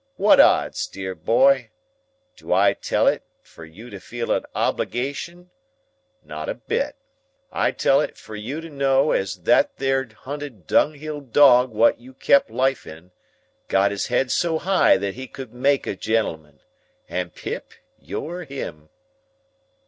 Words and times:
What 0.15 0.39
odds, 0.39 0.87
dear 0.87 1.13
boy? 1.13 1.69
Do 2.35 2.51
I 2.51 2.73
tell 2.73 3.05
it, 3.05 3.21
fur 3.43 3.65
you 3.65 3.91
to 3.91 3.99
feel 3.99 4.31
a 4.31 4.41
obligation? 4.55 5.51
Not 6.23 6.49
a 6.49 6.55
bit. 6.55 6.95
I 7.51 7.69
tell 7.69 8.01
it, 8.01 8.17
fur 8.17 8.33
you 8.33 8.61
to 8.61 8.69
know 8.71 9.11
as 9.11 9.43
that 9.43 9.77
there 9.77 10.07
hunted 10.11 10.65
dunghill 10.65 11.21
dog 11.21 11.69
wot 11.69 11.99
you 11.99 12.15
kep 12.15 12.49
life 12.49 12.87
in, 12.87 13.11
got 13.67 13.91
his 13.91 14.07
head 14.07 14.31
so 14.31 14.57
high 14.57 14.97
that 14.97 15.13
he 15.13 15.27
could 15.27 15.53
make 15.53 15.85
a 15.85 15.95
gentleman,—and, 15.95 17.35
Pip, 17.35 17.71
you're 17.99 18.43
him!" 18.43 18.89